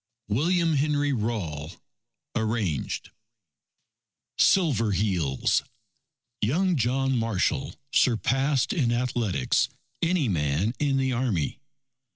[0.29, 1.79] William Henry Rawle
[2.35, 3.11] (Arranged)
[4.39, 5.61] SILVER HEELS
[6.41, 9.69] Young John Marshall surpassed in athletics,
[10.01, 11.59] any man in the Army.